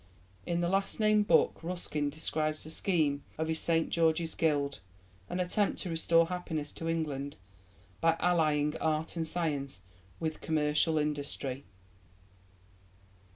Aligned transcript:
(In 0.47 0.61
the 0.61 0.67
last 0.67 0.99
named 0.99 1.27
book 1.27 1.59
Ruskin 1.61 2.09
describes 2.09 2.63
the 2.63 2.71
scheme 2.71 3.23
of 3.37 3.47
his 3.49 3.59
St 3.59 3.91
George's 3.91 4.33
Guild, 4.33 4.79
an 5.29 5.39
attempt 5.39 5.77
to 5.81 5.91
restore 5.91 6.25
happiness 6.25 6.71
to 6.71 6.89
England 6.89 7.35
by 8.01 8.17
allying 8.19 8.75
art 8.81 9.15
and 9.15 9.27
science 9.27 9.83
with 10.19 10.41
commercial 10.41 10.97
industry.) 10.97 11.65